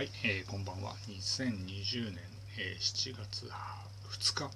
[0.00, 0.96] はい、えーこんばんは。
[1.12, 2.24] 2020年、
[2.56, 4.48] えー7月2日、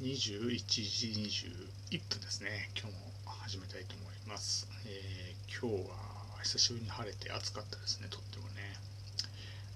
[0.00, 2.70] 21時21分ですね。
[2.74, 4.66] 今日も始めたいと思います。
[4.86, 5.96] えー今日は
[6.44, 8.72] 久しぶりに晴れて暑かったですね、とってもね。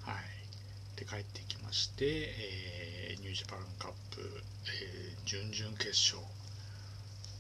[0.07, 0.25] はい。
[0.97, 4.43] で、帰ってきまして、えーニュージャパンカップ、
[4.73, 6.17] えー準々決勝。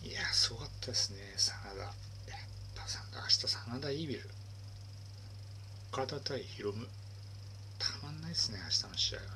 [0.04, 1.80] いや、すごかったですね、真田。
[1.80, 1.92] やっ
[2.74, 4.28] ぱ真田、明日真田イービル。
[5.92, 6.86] 岡田対ヒロム。
[8.28, 9.28] ないですね、明日の試合はね。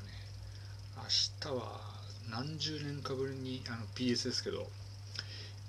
[0.96, 1.02] 明
[1.40, 1.80] 日は
[2.30, 4.68] 何十年かぶりにあの BS ですけど、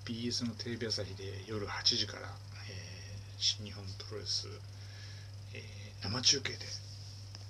[0.06, 2.28] BS のテレビ朝日で夜8時から、
[2.68, 2.94] えー
[3.38, 4.48] 新日本プロレス、
[5.54, 6.60] えー生中継で、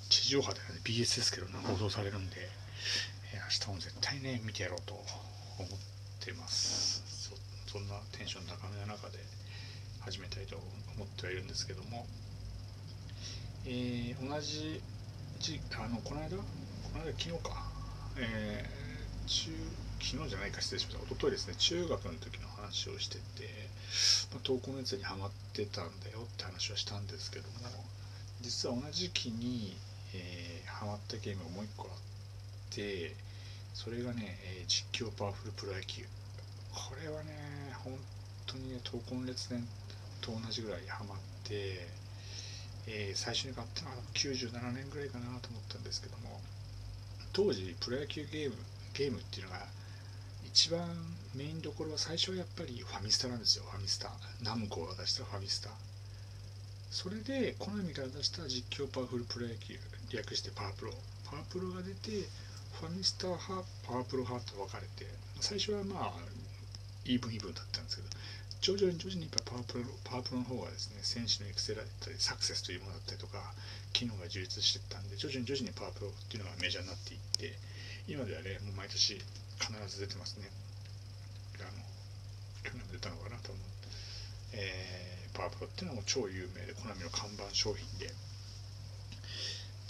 [0.10, 2.36] 地上波でね、BS ですけど、放送されるんで、
[3.34, 5.80] えー明日も絶対ね、見てやろうと思っ
[6.24, 7.02] てます。
[7.66, 9.18] そんなテンション高めな中で
[10.02, 10.58] 始めたいと
[10.96, 12.06] 思ってはいるんですけども、
[13.66, 14.80] えー同じ
[15.44, 16.38] じあのこの間？
[16.38, 16.44] こ
[16.96, 17.68] の間昨日か、
[18.16, 19.52] えー中
[20.00, 21.04] 昨日じゃないか失礼しました。
[21.04, 23.22] 一昨日ですね中学の時の話をしてて、
[24.32, 27.56] まあ、登校熱にハマってたんだよって話はしたんですけども
[28.40, 29.76] 実は同じ期に、
[30.16, 31.98] えーハマったゲームがもう一個あっ
[32.74, 33.14] て
[33.74, 36.06] それがね、えー実況パワフルプロ野球。
[36.72, 37.36] これはね
[37.84, 38.00] 本
[38.48, 39.68] 当にね闘魂列伝
[40.22, 41.86] と同じぐらいハマって
[42.94, 46.40] えー最初に買ったのは97年ぐらいかなと思ったんですけども
[47.34, 48.56] 当時プロ野球ゲーム
[48.94, 49.66] ゲームっていうのが
[50.46, 50.86] 一番
[51.34, 53.66] メインどころは最初はやっぱりファミスタなんですよ。
[53.66, 54.12] ファミスタ。
[54.44, 55.72] ナムコが出したファミスタ。
[56.92, 59.80] それでコナミから出した実況パワフルプロ野球
[60.12, 60.94] 略してパワープロ。
[61.26, 62.30] パワープロが出て
[62.80, 65.10] ファミスタ派パワプロ派と分かれて
[65.42, 66.14] 最初はまあ
[67.06, 68.10] イーブンイーブンだったんですけど
[68.64, 73.52] 徐々に徐々にパワープロパワープロの方がですね選手の育成だったりサクセスというものだったりとか
[73.92, 77.60] 機能が充実していったんで徐々に徐々にパワプロっていうのがメジャーになっていって
[78.08, 79.20] 今ではねもう毎年
[79.60, 80.48] 必ず出てますね。
[81.60, 81.84] あの
[82.64, 83.64] 去年も出たのかなと思う、
[84.56, 88.14] えーパワプロっていうのも超有名でコナミの看板商品で。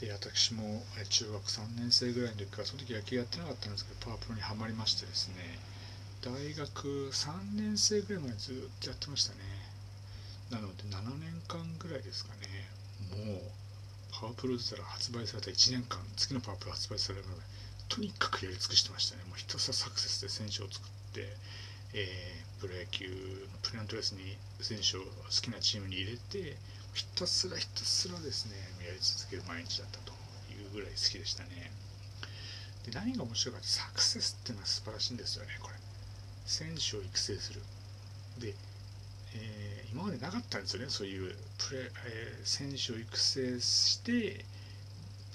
[0.02, 5.60] で私も中学3年生ぐらいの時からその時野球やってなかったんですけどパワープロにはまりましてですね。
[6.24, 9.40] 大学3年生ぐらいまでずっとやってましたね。
[10.50, 12.70] なので7年間ぐらいですかね。
[13.12, 13.42] もう
[14.12, 17.42] パワープロ出たら発売された1年間次のパワープロ発売されるまで
[17.90, 19.24] とにかくやり尽くしてましたね。
[19.28, 21.28] もうひたすらサクセスで選手を作って、
[21.94, 23.10] えープロ野球
[23.52, 26.56] のプレナントレースに選手を好きなチームに入れて
[26.94, 28.56] ひたすらひたすらですね
[28.88, 30.16] やり続ける毎日だったと
[30.48, 31.72] いうぐらい好きでしたね。
[32.88, 35.60] で何が面白いかってサクセスっていうのは素晴らしいんですよね。
[35.60, 35.73] これ
[36.46, 37.62] 選手を育成する。
[38.40, 38.56] で、
[39.36, 40.90] えー今までなかったんですよね。
[40.90, 44.46] そういうプレ、えー選手を育成して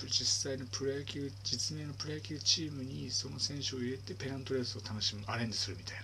[0.08, 6.02] 実際のプロ野球実名のプロ野球チームにその選手を入れてペナントレースを楽しむアレンジするみたいな。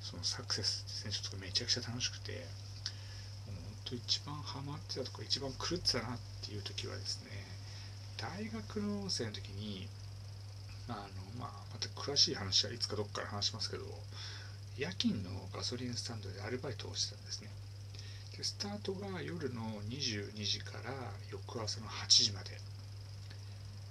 [0.00, 2.32] そのサクセス選手とかめちゃくちゃ楽しくて
[3.46, 7.30] もう本当一番ハマってたとか一番狂ってたなっていう時はですね
[8.16, 9.88] 大学の生の時に
[10.92, 13.84] あの、まあ、また詳しい話はいつかどっかで話しますけど
[14.78, 17.50] 夜勤のガソリンスタンドでアルバイトをしてたんですね。
[18.36, 19.60] でスタートが夜の
[19.90, 20.94] 22時から
[21.30, 22.50] 翌朝の8時まで。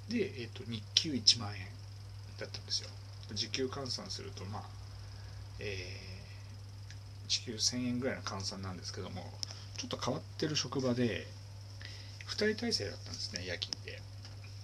[0.10, 1.62] で、えっと日給1万円
[2.40, 2.90] だったんですよ。
[3.34, 4.64] 時給換算するとまあ
[5.60, 6.12] えー
[7.32, 9.24] 時給1000円ぐらいの換算なんですけども
[9.78, 11.26] ちょっと変わってる職場で
[12.28, 14.02] 2人体制だったんですね夜勤で。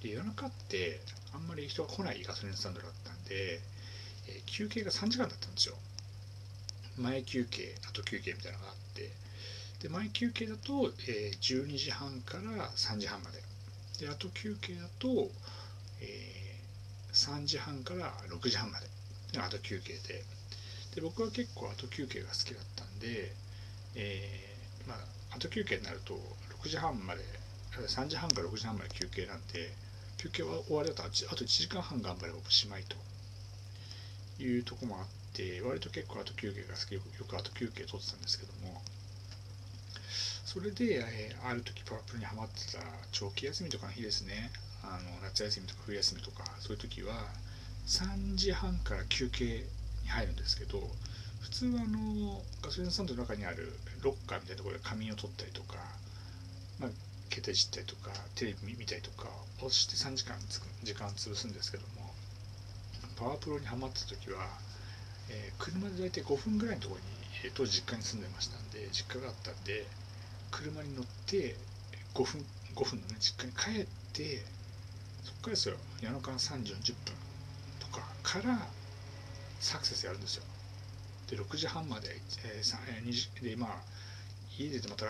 [0.04, 1.00] で夜中って
[1.34, 3.60] あんまり人が来ないガソリンスタンドだったんで、
[4.28, 5.76] えー休憩が3時間だったんですよ。
[6.98, 9.12] 前休憩後休憩みたいなのがあって。
[9.82, 13.42] で前休憩だと、えー12時半から3時半まで。
[14.00, 15.30] で後休憩だと、
[16.02, 18.88] えー3時半から6時半まで。
[19.34, 20.24] で後休憩で。
[20.96, 23.34] で僕は結構後休憩が好きだったんで、
[23.96, 26.18] えーまあ後休憩になると
[26.64, 27.22] 6時半まで
[27.88, 29.72] 3時半から6時半まで休憩なんで
[30.18, 32.96] 休憩は終わりだとああと1時間半頑張ればおしまいと。
[34.40, 38.82] いうとこもあって割と結構後休憩が好きよくよく後休憩取ってたんですけども。
[40.46, 42.80] それで、えーある時パワープロにハマってた
[43.12, 44.52] 長期休みとかの日ですね。
[44.84, 47.14] あの夏休みとか冬休みとかそういう時は
[47.88, 49.66] 3時半から休憩
[50.04, 50.80] に入るんですけど
[51.42, 55.76] 普通はあのガソリンスタンドの中にあるロッカーみたいなところで仮眠を取ったりとか、
[56.80, 56.90] まあ、
[57.30, 59.30] 携帯いじったりとかテレビ見たりとか
[59.62, 62.14] をして3時間つく時間潰すんですけども
[63.18, 64.46] パワープロにハマった時は、
[65.30, 67.08] えー車で大体5分ぐらいのところに、
[67.46, 69.86] えー当時実家に住んでましたんで実家があったんで
[70.52, 71.56] 車に乗って
[72.14, 72.46] 5分
[72.76, 74.44] 5分のね実家に帰って
[75.24, 77.14] そこからですよ夜中の3時40分
[77.80, 78.68] とかから
[79.60, 80.44] サクセスやるんですよ。
[81.30, 82.16] で6時半まで、
[82.46, 83.70] えー、2時でまあ
[84.58, 85.06] 家出てまた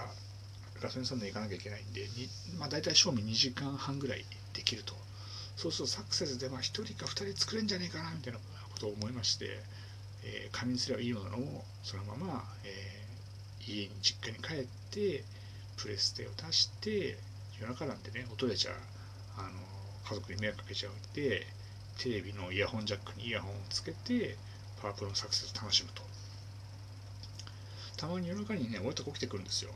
[0.81, 2.07] ガソリンスタンド行かなきゃいけないんで
[2.57, 4.93] まあ、大体賞味2時間半ぐらいできると。
[5.57, 9.59] そうするとサクセスでまあ1人か2人作れんじゃねえかなみたいなことを思いまして、
[10.23, 15.23] えー、仮にすればいいのをそのまま、えー、家に実家に帰って
[15.77, 17.17] プレステを出して
[17.59, 18.71] 夜中なんてね音でじゃ
[19.37, 19.49] あの
[20.07, 21.47] 家族に迷惑かけちゃうんで
[21.97, 24.37] テレビのイヤホンジャックにイヤホンをつけて
[24.79, 26.03] パワープロのサクセスを楽しむと。
[27.97, 29.71] たまに夜中にね俺とこ来てくるんですよ。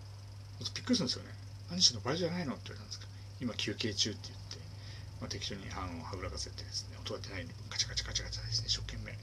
[0.73, 1.29] びっくりするんですよね
[1.69, 2.01] 何してんの？
[2.01, 2.53] バイトじゃないの？
[2.53, 3.11] って言われたんですけど
[3.41, 4.61] 今休憩中って言って
[5.21, 9.13] まあ、適当にあのはぐらかせてですね音が出ないようにカチャカチャカチャカチャですね一生懸命、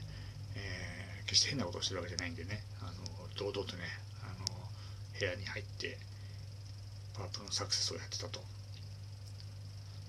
[0.54, 3.02] えー、決して変なことをしてるわけじゃないんでねあの
[3.34, 3.82] 堂々とね
[4.22, 4.46] あの
[5.18, 5.98] 部屋に入って
[7.18, 8.40] パープのサクセスをやってたと。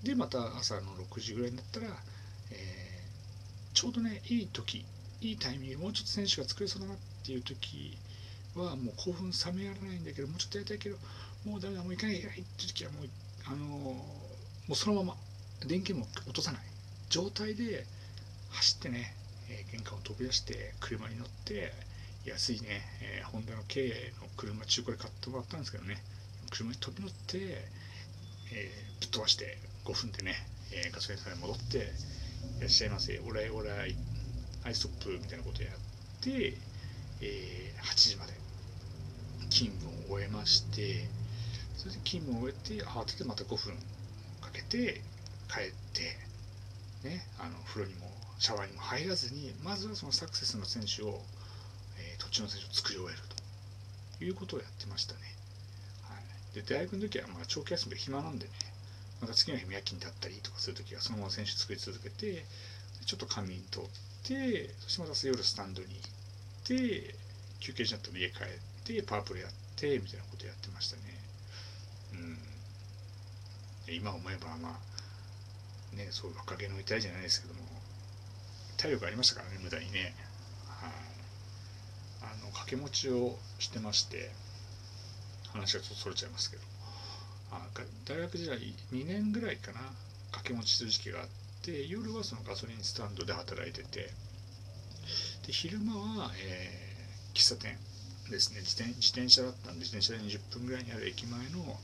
[0.04, 1.88] でまた朝の6時ぐらいになったら、
[2.52, 4.86] えー、ちょうどねいい時
[5.22, 7.98] いいタイミングもうちょっと選手が作れそうだなっていう時
[8.60, 10.98] はもう興奮冷めやらないんだけどもうちょっとやりたいけど
[11.46, 13.10] もうダメだもう行かないけないって時はもう
[13.48, 14.06] あのも
[14.70, 15.16] うそのまま
[15.66, 16.62] 電源も落とさない
[17.10, 17.86] 状態で
[18.52, 19.14] 走ってね、
[19.50, 21.74] えー、玄関を飛び出して車に乗って
[22.26, 25.98] 安いね、えー、ホンダの K の車中古で買ってもらったんですけどね
[26.52, 30.36] 車に飛び乗って、えー、ぶっ飛ばして5分でね、
[30.74, 33.96] えー、ガソリンスタンドに戻っていらっしゃいませオラオライ
[34.66, 35.74] アイストップみたいなことやっ
[36.22, 36.58] て、
[37.22, 38.39] えー、8時まで
[39.50, 41.08] 勤務を終えまして
[41.78, 43.74] それで勤務を終えて慌ててまた5分
[44.42, 45.02] かけて
[45.48, 51.22] 帰ってねあの風呂にもシャワーにも入らずにまずはそのサクセスの選手を、
[51.98, 53.18] えー、途中の選手を作り終える
[54.18, 55.20] ということをやってましたね、
[56.04, 56.16] は
[56.54, 58.52] い、で大学の時はまあ長期休みで暇なんでね
[59.22, 62.46] また次の日も夜勤だったりとかする時はそのまま選手作り続けて
[63.06, 63.90] ちょっと仮眠取っ
[64.24, 67.16] てそしてまた夜スタンドに行って
[67.60, 71.02] 休憩時になったら家帰ってパープルやってみたいなことやってましたね。
[72.14, 73.96] うん。
[73.96, 77.62] 今思えばまあね、そういう若気の至りじゃないですけども
[78.78, 80.14] 体力ありましたからね無駄にね、
[80.68, 80.92] はい、
[82.22, 84.30] あの掛け持ちをしてまして
[85.52, 86.70] 話がちょっとそれちゃいますけど。
[87.52, 87.68] あ
[88.06, 88.60] 大学時代
[88.92, 89.80] 2年ぐらいかな
[90.32, 91.28] 掛け持ちする時期があっ
[91.64, 94.12] て夜はそのガソリンスタンドで働いてて
[95.48, 97.78] で昼間は、えー、喫茶店
[98.30, 98.62] ですね。
[98.62, 101.80] 自転自転車だったんで自転車で20分ぐらいにある駅前の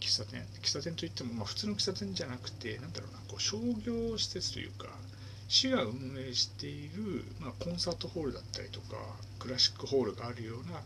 [0.00, 0.44] 喫茶店。
[0.62, 4.88] 喫茶店といっても、まあ、普通の喫茶店じゃなくてなんだろうなこう商業施設というか
[5.48, 8.96] 市が運営している、まあ、コンサートホールだったりとか
[9.38, 10.80] クラシックホールがあるような、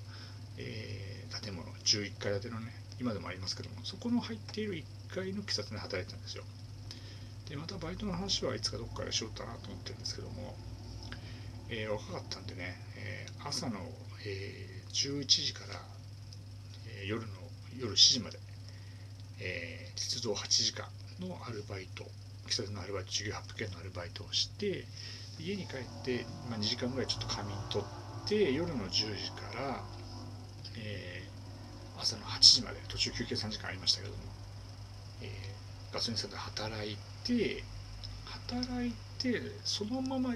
[0.59, 1.67] えー、建物。
[1.85, 6.45] 11階建てのね今でもありますけどもそこの入っている1階の喫茶店で働いてたんですよ。
[7.49, 10.55] でまたバイトの話はいつかどっかでしようかなと思ってるんですけども、
[11.71, 13.79] えー、若かったんでね、えー、朝の、
[14.27, 15.81] え11時から、
[17.03, 17.29] え夜の
[17.79, 18.39] 夜7時まで
[19.41, 20.87] えー、鉄道8時間
[21.21, 22.05] のアルバイト
[22.47, 24.85] 喫茶店のアルバイト授業800円のアルバイトをして
[25.39, 27.85] 家に帰って、まあ、2時間ぐらいちょっと仮眠取
[28.25, 29.85] って夜の10時から、
[30.77, 34.19] えー、朝の8時まで途中休憩3時間ありましたけども、
[35.23, 37.63] えー、ガソリンスタンドで働いて
[38.27, 40.31] 働いてそのまま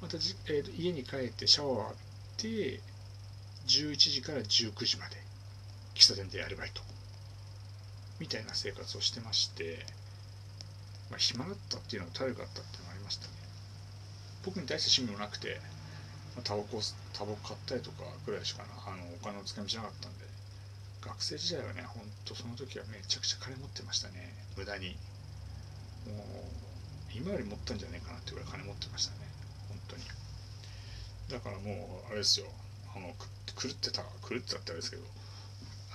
[0.00, 1.96] またじ、えー、家に帰ってシャワーを浴
[2.44, 2.80] びて
[3.66, 5.16] 11時から19時まで
[5.94, 6.82] 喫茶店でアルバイト
[8.20, 9.84] みたいな生活をしてまして、
[11.10, 13.32] まあ、暇だったっていうのは体力あったっていうのがありましたね。
[14.44, 15.60] 僕に対して趣味もなくて、
[16.34, 16.80] まあ、タバコ
[17.12, 20.24] タバコ買ったりとかぐらいしかなあのお金を使い道なかったんで
[21.02, 24.32] 学生時代はねほんとその時はめちゃくちゃ金持ってましたね。
[24.56, 24.96] 無駄に。
[26.06, 26.66] もう
[27.10, 29.26] 今より持ったんじゃねえかなってぐらい金持ってましたね。
[29.68, 30.02] 本当に。
[31.28, 32.46] だからもうあれですよ。
[32.96, 33.14] あの
[33.60, 35.02] 狂ってた狂ってたってあれですけど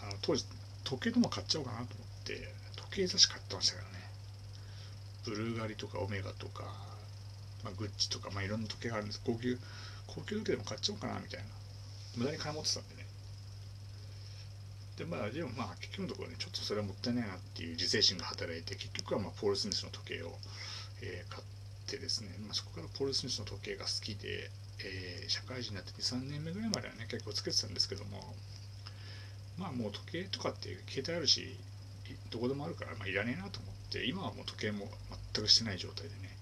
[0.03, 0.45] あの当時
[0.83, 4.01] 時計でも買っちゃおうかなと思って時計雑誌買ってましたからね。
[5.25, 6.63] ブルーガリとかオメガとか、
[7.63, 9.21] まあ、グッチとか、まあ、いろんな時計があるんです。
[9.23, 9.57] 高級
[10.07, 11.45] 高級時計でも買っちゃおうかなみたいな。
[12.17, 13.05] 無駄に金持ってたんでね。
[14.97, 20.33] でまあでもまあ結局のところねちょっとそれはもったいないなっていう自制心が働いて結局はまあポール・スミスの時計を、
[21.01, 21.43] えー、買っ
[21.87, 24.49] てですね、まあ、そこからポール・スミスの時計が好きで、
[24.83, 28.35] えー、社会人になって23年目ぐらいまではね結構つけてたんですけども
[29.57, 31.57] まあもう時計とかって携帯あるし
[32.29, 34.87] どこでもあるから、まあ、いらねえなと思って今はもう時計も
[35.33, 36.37] 全くしてない状態でね、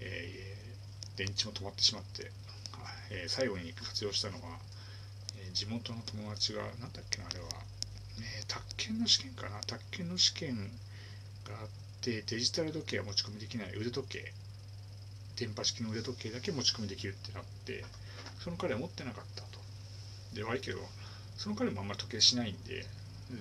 [0.00, 2.30] えー、電池も止まってしまって、
[3.10, 4.58] えー、最後に活用したのは、
[5.38, 7.46] えー、地元の友達が何だっけなあれは、
[8.20, 10.56] ね、宅建の試験かな宅建の試験
[11.44, 11.68] があっ
[12.00, 14.32] てデジタル時計は持ち込みできない腕時計
[15.36, 17.84] 電波式の腕時計だけ持ち込みできるってなって
[18.40, 19.58] その彼は持ってなかったと。
[20.34, 20.78] で悪いけど
[21.36, 22.86] その彼もあんまり時計しないんで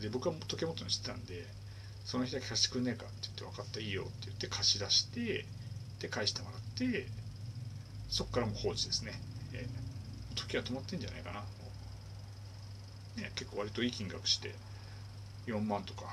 [0.02, 1.46] で僕は時計持ってるの知ってたんで
[2.06, 5.46] その日だけ貸してくんねえかって言って分かったいいよって言って貸し出して
[6.00, 7.08] で返してもらって
[8.10, 9.14] そこからもう放置ですね、
[9.54, 11.42] えー、時は止まってんじゃないかな、
[13.22, 14.54] ね、結構割といい金額して
[15.48, 16.04] 4万とか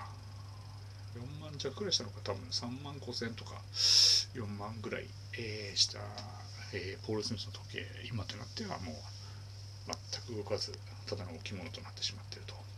[1.16, 3.54] 4万弱ぐらいしたのか多分3万5千とか
[4.38, 5.06] 4万ぐらい、
[5.38, 5.98] えー、した、
[6.72, 8.94] えー、ポール・スミスの時計今となってはもう
[10.26, 10.72] 全く動かず
[11.06, 12.68] ただの置物となってしまっていると。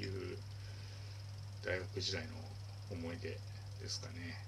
[0.00, 0.36] いう
[1.64, 2.28] 大学時代の
[2.90, 3.38] 思い出で
[3.88, 4.40] すかね。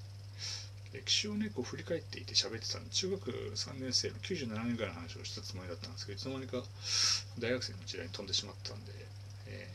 [0.93, 6.61] 歴史をねこう振り返っていて喋ってたんで中学3年生の97年ぐらいの話をしたつもりだったんですけどいつの間にか
[7.39, 8.93] 大学生の時代に飛んでしまったんで、
[9.49, 9.69] え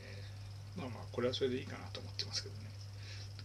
[0.77, 2.69] ー、まあまあこれはそれでいいかなと思ってますけどね。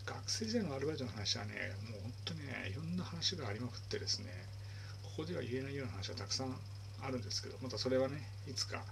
[0.05, 1.55] 学生時代のアルバイトの話はね
[1.89, 4.31] もう本当にねいろんな話がありまくってですね
[5.03, 6.55] ここでは言えないような話はたくさん
[7.03, 8.83] あるんですけどまたそれはねいつか、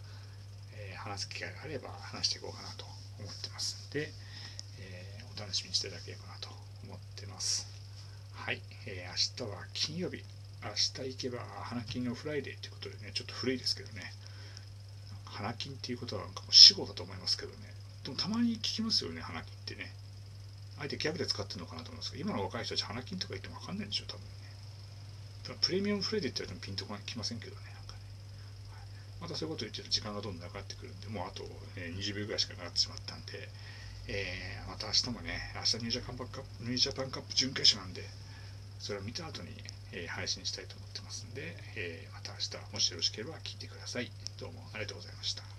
[0.75, 2.85] えー、話す機会があれば話していこうかなと
[3.21, 3.89] 思ってます。
[3.93, 4.11] で、
[4.81, 6.49] えー、お楽しみにしていただければなと
[6.85, 7.69] 思ってます。
[8.35, 10.25] はい、えー、明日は金曜日。
[10.63, 14.13] 明日行けば花金のフライデーということでねちょっと古いですけどね。
[15.25, 17.57] 花金っていうことはなんかもう死語だと思いますけどね。
[18.05, 19.93] でもたまに聞きますよね花金ってね。
[20.81, 28.01] あえてギャグで使ってるのかなと思いますけど今の若い人たち花金とか言っても分かんないんでしょ多分ねプレミアムフライデーって言われてもピンとこきませんけどねなんかね、
[29.21, 31.45] はい、またそういうこと言ってると時間がどんどんかかってくるんでもうあと、
[31.77, 33.49] え20秒ぐらいしかかかってしまったんで
[34.13, 38.03] えー、また明日もね、明日ニュージャパンカップニュージャパンカップ準決勝なんで、
[38.81, 39.51] それを見た後に、
[39.93, 44.11] えー、配信したいと思ってますんで、えー、また明日、もしよろしければ聞いてください。
[44.41, 45.50] どうもありがとうございました。